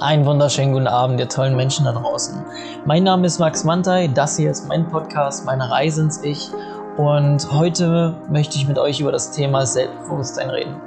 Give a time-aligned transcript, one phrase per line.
[0.00, 2.42] Einen wunderschönen guten Abend, ihr tollen Menschen da draußen.
[2.86, 6.48] Mein Name ist Max Mantei, das hier ist mein Podcast, meine Reise ins Ich.
[6.96, 10.80] Und heute möchte ich mit euch über das Thema Selbstbewusstsein reden.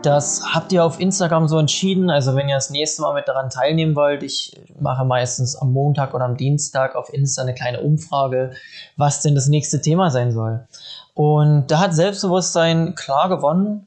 [0.00, 2.08] Das habt ihr auf Instagram so entschieden.
[2.08, 6.14] Also, wenn ihr das nächste Mal mit daran teilnehmen wollt, ich mache meistens am Montag
[6.14, 8.52] oder am Dienstag auf Insta eine kleine Umfrage,
[8.96, 10.66] was denn das nächste Thema sein soll.
[11.12, 13.86] Und da hat Selbstbewusstsein klar gewonnen,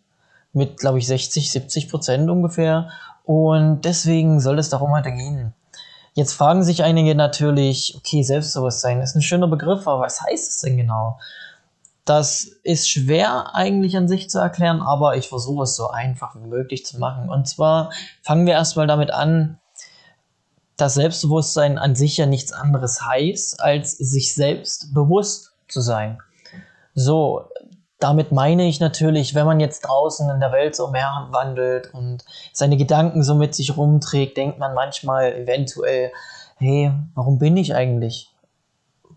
[0.54, 2.90] mit, glaube ich, 60, 70 Prozent ungefähr.
[3.30, 5.54] Und deswegen soll es darum heute gehen.
[6.16, 10.62] Jetzt fragen sich einige natürlich, okay, Selbstbewusstsein ist ein schöner Begriff, aber was heißt es
[10.62, 11.20] denn genau?
[12.06, 16.48] Das ist schwer eigentlich an sich zu erklären, aber ich versuche es so einfach wie
[16.48, 17.30] möglich zu machen.
[17.30, 17.92] Und zwar
[18.24, 19.60] fangen wir erstmal damit an,
[20.76, 26.18] dass Selbstbewusstsein an sich ja nichts anderes heißt, als sich selbst bewusst zu sein.
[26.96, 27.48] So,
[28.00, 32.24] damit meine ich natürlich, wenn man jetzt draußen in der Welt so mehr wandelt und
[32.54, 36.12] seine Gedanken so mit sich rumträgt, denkt man manchmal eventuell,
[36.56, 38.34] hey, warum bin ich eigentlich?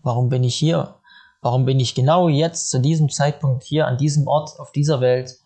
[0.03, 0.95] Warum bin ich hier?
[1.41, 5.39] Warum bin ich genau jetzt zu diesem Zeitpunkt hier an diesem Ort auf dieser Welt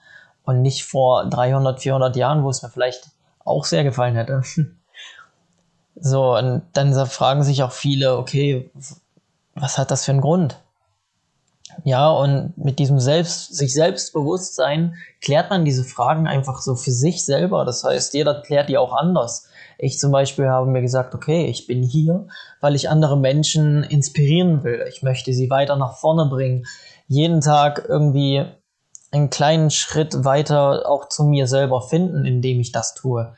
[0.44, 3.10] und nicht vor 300, 400 Jahren, wo es mir vielleicht
[3.46, 4.42] auch sehr gefallen hätte?
[6.00, 8.70] So, und dann fragen sich auch viele, okay,
[9.56, 10.62] was hat das für einen Grund?
[11.88, 17.24] Ja, und mit diesem Selbst, sich Selbstbewusstsein klärt man diese Fragen einfach so für sich
[17.24, 17.64] selber.
[17.64, 19.48] Das heißt, jeder klärt die auch anders.
[19.78, 22.28] Ich zum Beispiel habe mir gesagt, okay, ich bin hier,
[22.60, 24.84] weil ich andere Menschen inspirieren will.
[24.90, 26.66] Ich möchte sie weiter nach vorne bringen.
[27.08, 28.44] Jeden Tag irgendwie
[29.12, 33.34] einen kleinen Schritt weiter auch zu mir selber finden, indem ich das tue.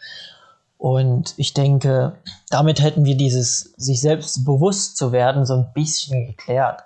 [0.80, 2.14] Und ich denke,
[2.50, 6.82] damit hätten wir dieses sich selbst bewusst zu werden so ein bisschen geklärt.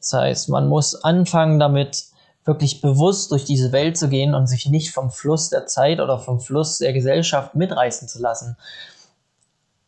[0.00, 2.10] Das heißt, man muss anfangen damit,
[2.44, 6.18] wirklich bewusst durch diese Welt zu gehen und sich nicht vom Fluss der Zeit oder
[6.18, 8.56] vom Fluss der Gesellschaft mitreißen zu lassen.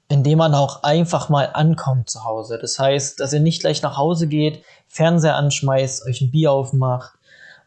[0.08, 2.58] Indem man auch einfach mal ankommt zu Hause.
[2.60, 7.12] Das heißt, dass ihr nicht gleich nach Hause geht, Fernseher anschmeißt, euch ein Bier aufmacht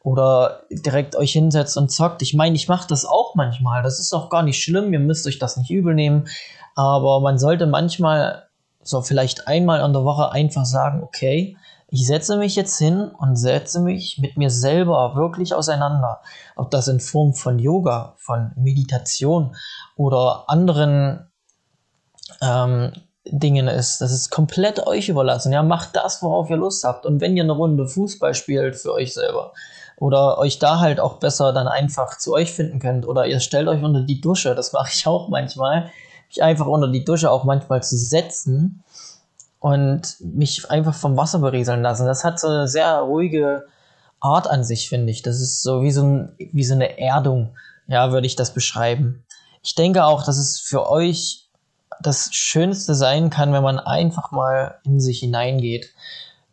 [0.04, 2.22] oder direkt euch hinsetzt und zockt.
[2.22, 3.82] Ich meine, ich mache das auch manchmal.
[3.82, 4.94] Das ist auch gar nicht schlimm.
[4.94, 6.28] Ihr müsst euch das nicht übel nehmen.
[6.76, 8.44] Aber man sollte manchmal
[8.84, 13.36] so vielleicht einmal an der Woche einfach sagen, okay, ich setze mich jetzt hin und
[13.36, 16.22] setze mich mit mir selber wirklich auseinander.
[16.56, 19.56] Ob das in Form von Yoga, von Meditation
[19.96, 21.30] oder anderen
[22.42, 22.92] ähm,
[23.26, 24.02] Dingen ist.
[24.02, 25.52] Das ist komplett euch überlassen.
[25.52, 27.06] Ja, macht das, worauf ihr Lust habt.
[27.06, 29.54] Und wenn ihr eine Runde Fußball spielt für euch selber
[29.98, 33.68] oder euch da halt auch besser dann einfach zu euch finden könnt oder ihr stellt
[33.68, 35.92] euch unter die Dusche, das mache ich auch manchmal,
[36.28, 38.84] mich einfach unter die Dusche auch manchmal zu setzen
[39.66, 42.06] und mich einfach vom Wasser berieseln lassen.
[42.06, 43.66] Das hat so eine sehr ruhige
[44.20, 45.24] Art an sich, finde ich.
[45.24, 47.50] Das ist so wie so, ein, wie so eine Erdung,
[47.88, 49.24] ja, würde ich das beschreiben.
[49.64, 51.48] Ich denke auch, dass es für euch
[52.00, 55.90] das Schönste sein kann, wenn man einfach mal in sich hineingeht,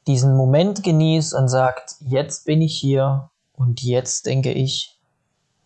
[0.07, 4.99] diesen Moment genießt und sagt, jetzt bin ich hier und jetzt denke ich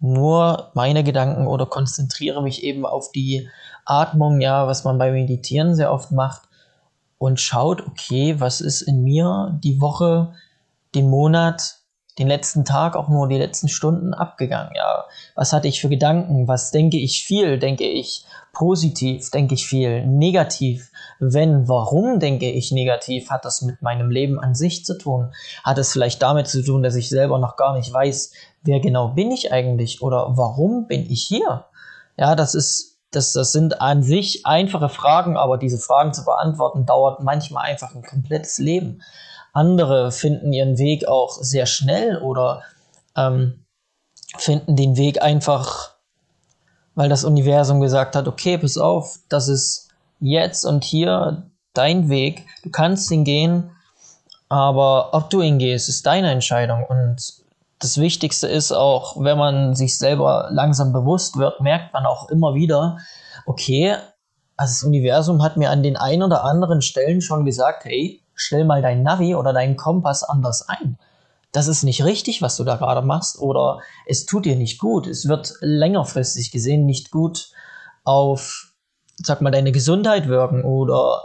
[0.01, 3.49] nur meine Gedanken oder konzentriere mich eben auf die
[3.85, 6.46] Atmung, ja, was man beim Meditieren sehr oft macht
[7.19, 10.35] und schaut, okay, was ist in mir die Woche,
[10.95, 11.81] den Monat,
[12.19, 14.73] den letzten Tag, auch nur die letzten Stunden abgegangen.
[14.75, 15.05] Ja,
[15.35, 16.49] was hatte ich für Gedanken?
[16.49, 17.59] Was denke ich viel?
[17.59, 18.25] Denke ich
[18.55, 19.31] positiv?
[19.31, 20.91] Denke ich viel negativ?
[21.19, 23.29] Wenn, warum denke ich negativ?
[23.29, 25.33] Hat das mit meinem Leben an sich zu tun?
[25.63, 28.33] Hat es vielleicht damit zu tun, dass ich selber noch gar nicht weiß,
[28.63, 31.67] wer genau bin ich eigentlich oder warum bin ich hier?
[32.17, 36.85] Ja, das ist das, das sind an sich einfache Fragen, aber diese Fragen zu beantworten
[36.85, 39.03] dauert manchmal einfach ein komplettes Leben.
[39.55, 42.63] Andere finden ihren Weg auch sehr schnell oder
[43.17, 43.65] ähm,
[44.37, 45.95] finden den Weg einfach,
[46.95, 49.89] weil das Universum gesagt hat, okay, pass auf, das ist
[50.21, 53.71] jetzt und hier dein Weg, du kannst ihn gehen,
[54.51, 57.46] aber ob du ihn gehst, ist deine Entscheidung und
[57.79, 62.55] das Wichtigste ist auch, wenn man sich selber langsam bewusst wird, merkt man auch immer
[62.55, 62.99] wieder,
[63.45, 63.97] okay,
[64.57, 68.65] also das Universum hat mir an den ein oder anderen Stellen schon gesagt, hey, stell
[68.65, 70.99] mal dein Navi oder deinen Kompass anders ein.
[71.53, 75.07] Das ist nicht richtig, was du da gerade machst, oder es tut dir nicht gut.
[75.07, 77.51] Es wird längerfristig gesehen nicht gut
[78.05, 78.73] auf,
[79.17, 81.23] sag mal, deine Gesundheit wirken oder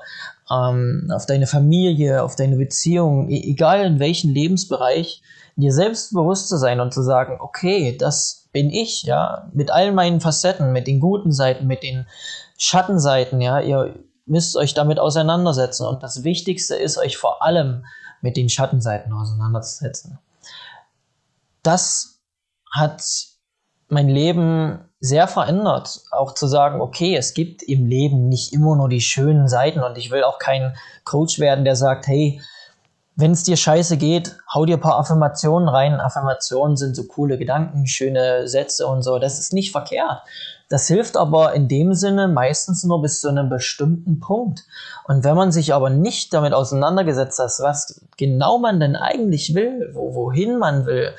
[0.52, 5.22] ähm, auf deine Familie, auf deine Beziehung, e egal in welchem Lebensbereich
[5.56, 10.20] dir selbstbewusst zu sein und zu sagen, okay, das bin ich, ja, mit all meinen
[10.20, 12.06] Facetten, mit den guten Seiten, mit den
[12.58, 13.96] Schattenseiten, ja, ihr
[14.26, 17.86] müsst euch damit auseinandersetzen und das Wichtigste ist, euch vor allem
[18.22, 20.20] mit den Schattenseiten auseinanderzusetzen.
[21.64, 22.22] Das
[22.72, 23.04] hat
[23.90, 28.88] mein Leben sehr verändert, auch zu sagen, okay, es gibt im Leben nicht immer nur
[28.88, 32.40] die schönen Seiten und ich will auch kein Coach werden, der sagt, hey,
[33.16, 36.00] wenn es dir scheiße geht, hau dir ein paar Affirmationen rein.
[36.00, 39.20] Affirmationen sind so coole Gedanken, schöne Sätze und so.
[39.20, 40.22] Das ist nicht verkehrt.
[40.70, 44.64] Das hilft aber in dem Sinne meistens nur bis zu einem bestimmten Punkt.
[45.06, 49.92] Und wenn man sich aber nicht damit auseinandergesetzt hat, was genau man denn eigentlich will,
[49.94, 51.14] wo, wohin man will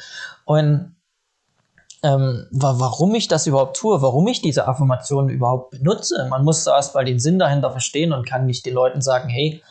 [0.46, 0.96] und
[2.02, 6.26] ähm, warum ich das überhaupt tue, warum ich diese Affirmationen überhaupt benutze.
[6.31, 9.62] Man muss erst mal den Sinn dahinter verstehen und kann nicht den Leuten sagen, hey,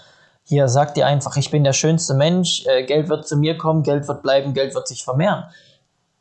[0.44, 3.84] hier sagt dir einfach, ich bin der schönste Mensch, äh, Geld wird zu mir kommen,
[3.84, 5.46] Geld wird bleiben, Geld wird sich vermehren.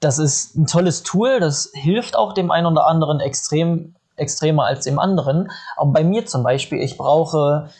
[0.00, 4.84] Das ist ein tolles Tool, das hilft auch dem einen oder anderen extrem, extremer als
[4.84, 5.50] dem anderen.
[5.76, 7.70] Aber bei mir zum Beispiel, ich brauche,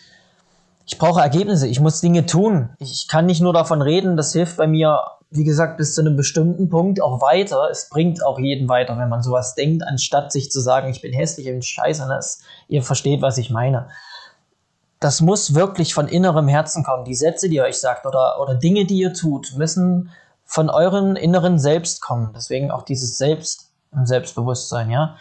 [0.86, 2.70] ich brauche Ergebnisse, ich muss Dinge tun.
[2.78, 5.00] Ich kann nicht nur davon reden, das hilft bei mir
[5.30, 7.68] wie gesagt, bis zu einem bestimmten Punkt auch weiter.
[7.70, 11.12] Es bringt auch jeden weiter, wenn man sowas denkt, anstatt sich zu sagen, ich bin
[11.12, 12.06] hässlich und scheiße.
[12.08, 13.88] Das, ihr versteht, was ich meine.
[14.98, 17.04] Das muss wirklich von innerem Herzen kommen.
[17.04, 20.10] Die Sätze, die ihr euch sagt oder, oder Dinge, die ihr tut, müssen
[20.44, 22.32] von euren inneren Selbst kommen.
[22.34, 25.16] Deswegen auch dieses Selbst im Selbstbewusstsein, ja.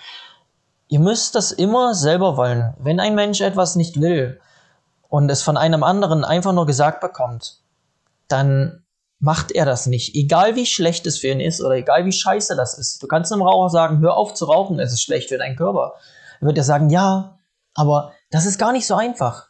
[0.88, 2.74] Ihr müsst das immer selber wollen.
[2.80, 4.42] Wenn ein Mensch etwas nicht will
[5.08, 7.62] und es von einem anderen einfach nur gesagt bekommt,
[8.28, 8.84] dann
[9.20, 10.16] macht er das nicht.
[10.16, 13.04] Egal wie schlecht es für ihn ist oder egal wie scheiße das ist.
[13.04, 15.96] Du kannst einem Raucher sagen, hör auf zu rauchen, es ist schlecht für deinen Körper.
[16.40, 17.38] Er wird er sagen, ja,
[17.74, 19.48] aber das ist gar nicht so einfach.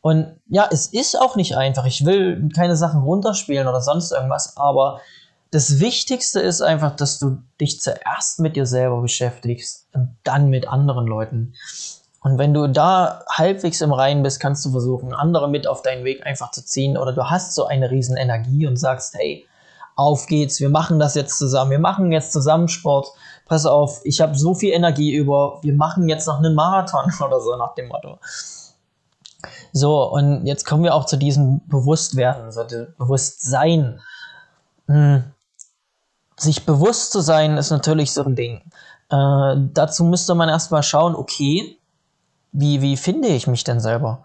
[0.00, 1.84] Und ja, es ist auch nicht einfach.
[1.84, 5.00] Ich will keine Sachen runterspielen oder sonst irgendwas, aber
[5.50, 10.68] das Wichtigste ist einfach, dass du dich zuerst mit dir selber beschäftigst und dann mit
[10.68, 11.54] anderen Leuten.
[12.20, 16.04] Und wenn du da halbwegs im Reinen bist, kannst du versuchen, andere mit auf deinen
[16.04, 16.96] Weg einfach zu ziehen.
[16.96, 19.46] Oder du hast so eine riesen Energie und sagst, hey,
[19.94, 23.08] auf geht's, wir machen das jetzt zusammen, wir machen jetzt zusammen Sport.
[23.46, 27.40] Pass auf, ich habe so viel Energie über, wir machen jetzt noch einen Marathon oder
[27.40, 28.18] so nach dem Motto.
[29.72, 32.64] So, und jetzt kommen wir auch zu diesem Bewusstwerden, so
[32.98, 34.00] Bewusstsein.
[34.86, 35.24] Hm.
[36.36, 38.62] Sich bewusst zu sein, ist natürlich so ein Ding.
[39.10, 41.77] Äh, dazu müsste man erstmal schauen, okay,
[42.58, 44.24] wie, wie finde ich mich denn selber?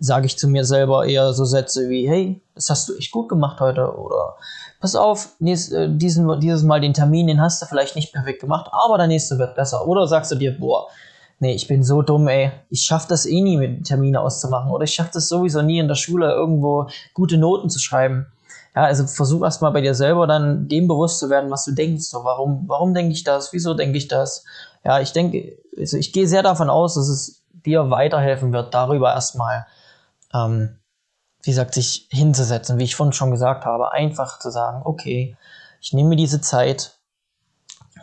[0.00, 3.28] Sage ich zu mir selber eher so Sätze wie, hey, das hast du echt gut
[3.28, 4.36] gemacht heute oder
[4.80, 8.40] pass auf, nächst, äh, diesen, dieses Mal den Termin, den hast du vielleicht nicht perfekt
[8.40, 9.86] gemacht, aber der nächste wird besser.
[9.86, 10.88] Oder sagst du dir, boah,
[11.40, 14.84] nee, ich bin so dumm, ey, ich schaffe das eh nie mit Termine auszumachen oder
[14.84, 18.26] ich schaffe das sowieso nie in der Schule irgendwo gute Noten zu schreiben.
[18.74, 22.04] Ja, also versuch erstmal bei dir selber dann dem bewusst zu werden, was du denkst.
[22.04, 23.52] So, warum, warum denke ich das?
[23.52, 24.44] Wieso denke ich das?
[24.84, 29.12] Ja, ich denke, also ich gehe sehr davon aus, dass es dir weiterhelfen wird, darüber
[29.12, 29.66] erstmal,
[30.32, 30.78] ähm,
[31.42, 35.36] wie gesagt, sich hinzusetzen, wie ich vorhin schon gesagt habe, einfach zu sagen, okay,
[35.80, 36.98] ich nehme mir diese Zeit,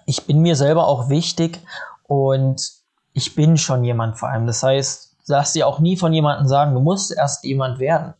[0.05, 1.59] ich bin mir selber auch wichtig
[2.03, 2.71] und
[3.13, 4.47] ich bin schon jemand vor allem.
[4.47, 8.13] Das heißt, lass dir auch nie von jemandem sagen, du musst erst jemand werden.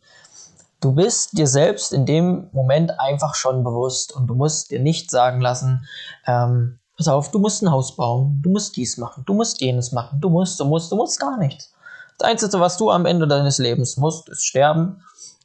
[0.80, 5.10] Du bist dir selbst in dem Moment einfach schon bewusst und du musst dir nicht
[5.10, 5.86] sagen lassen,
[6.26, 9.92] ähm, pass auf, du musst ein Haus bauen, du musst dies machen, du musst jenes
[9.92, 11.72] machen, du musst, du musst, du musst gar nichts.
[12.18, 15.02] Das Einzige, was du am Ende deines Lebens musst, ist sterben.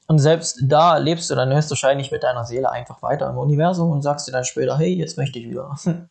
[0.08, 4.02] Und selbst da lebst du dann höchstwahrscheinlich mit deiner Seele einfach weiter im Universum und
[4.02, 5.76] sagst dir dann später, hey, jetzt möchte ich wieder.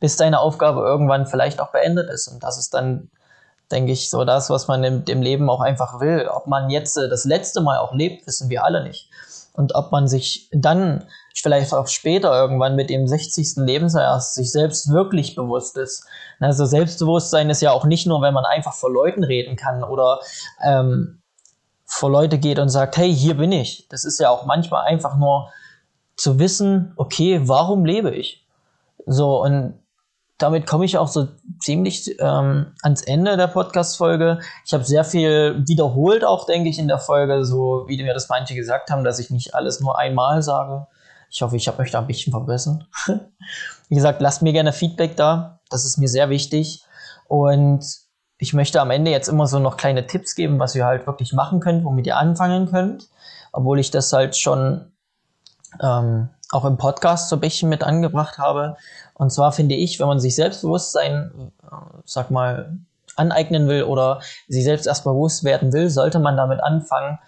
[0.00, 2.28] Bis deine Aufgabe irgendwann vielleicht auch beendet ist.
[2.28, 3.10] Und das ist dann,
[3.70, 6.28] denke ich, so das, was man im, im Leben auch einfach will.
[6.28, 9.10] Ob man jetzt äh, das letzte Mal auch lebt, wissen wir alle nicht.
[9.54, 11.04] Und ob man sich dann
[11.34, 13.56] vielleicht auch später irgendwann mit dem 60.
[13.56, 16.06] Lebensjahr erst sich selbst wirklich bewusst ist.
[16.40, 20.20] Also Selbstbewusstsein ist ja auch nicht nur, wenn man einfach vor Leuten reden kann oder
[20.64, 21.20] ähm,
[21.84, 23.86] vor Leute geht und sagt, hey, hier bin ich.
[23.88, 25.50] Das ist ja auch manchmal einfach nur
[26.16, 28.46] zu wissen, okay, warum lebe ich?
[29.06, 29.81] So, und
[30.42, 31.28] damit komme ich auch so
[31.60, 34.40] ziemlich ähm, ans Ende der Podcast-Folge.
[34.66, 38.28] Ich habe sehr viel wiederholt, auch denke ich, in der Folge, so wie mir das
[38.28, 40.86] manche gesagt haben, dass ich nicht alles nur einmal sage.
[41.30, 42.86] Ich hoffe, ich habe euch da ein bisschen verbessert.
[43.88, 45.60] Wie gesagt, lasst mir gerne Feedback da.
[45.70, 46.84] Das ist mir sehr wichtig.
[47.26, 47.84] Und
[48.36, 51.32] ich möchte am Ende jetzt immer so noch kleine Tipps geben, was ihr halt wirklich
[51.32, 53.08] machen könnt, womit ihr anfangen könnt.
[53.52, 54.92] Obwohl ich das halt schon
[55.80, 58.76] ähm, auch im Podcast so ein bisschen mit angebracht habe.
[59.14, 62.78] Und zwar finde ich, wenn man sich Selbstbewusstsein, äh, sag mal,
[63.16, 67.18] aneignen will oder sich selbst erstmal bewusst werden will, sollte man damit anfangen,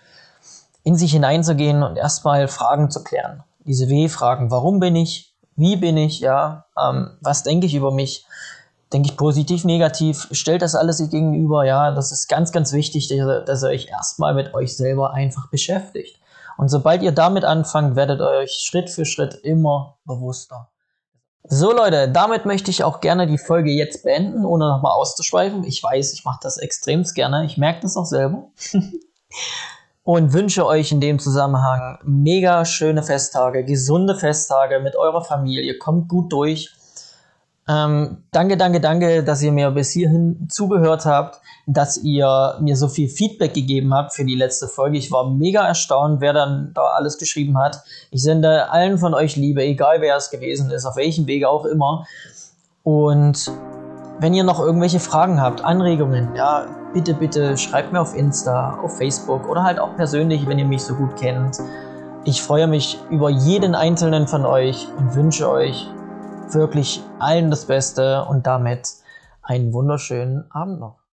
[0.83, 4.51] in sich hineinzugehen und erstmal Fragen zu klären diese W-Fragen.
[4.51, 5.33] Warum bin ich?
[5.57, 6.21] Wie bin ich?
[6.21, 8.27] Ja, ähm, was denke ich über mich?
[8.93, 10.29] Denke ich positiv, negativ?
[10.33, 11.65] Stellt das alles sich gegenüber?
[11.65, 15.49] Ja, das ist ganz, ganz wichtig, dass, dass ihr euch erstmal mit euch selber einfach
[15.49, 16.19] beschäftigt.
[16.57, 20.71] Und sobald ihr damit anfangt, werdet ihr euch Schritt für Schritt immer bewusster.
[21.47, 25.63] So Leute, damit möchte ich auch gerne die Folge jetzt beenden, ohne nochmal auszuschweifen.
[25.65, 27.45] Ich weiß, ich mache das extremst gerne.
[27.45, 28.51] Ich merke das auch selber.
[30.05, 35.79] Und wünsche euch in dem Zusammenhang mega schöne Festtage, gesunde Festtage mit eurer Familie.
[35.79, 36.71] Kommt gut durch.
[37.67, 42.89] Ähm, danke, danke, danke, dass ihr mir bis hierhin zugehört habt, dass ihr mir so
[42.89, 44.99] viel Feedback gegeben habt für die letzte Folge.
[44.99, 47.83] Ich war mega erstaunt, wer dann da alles geschrieben hat.
[48.11, 51.65] Ich sende allen von euch Liebe, egal wer es gewesen ist, auf welchem Wege auch
[51.65, 52.07] immer.
[52.83, 53.51] Und
[54.19, 58.99] wenn ihr noch irgendwelche Fragen habt, Anregungen, ja, bitte, bitte schreibt mir auf Insta, auf
[58.99, 61.59] Facebook oder halt auch persönlich, wenn ihr mich so gut kennt.
[62.25, 65.89] Ich freue mich über jeden einzelnen von euch und wünsche euch
[66.53, 68.89] wirklich allen das Beste und damit
[69.43, 71.04] einen wunderschönen Abend noch.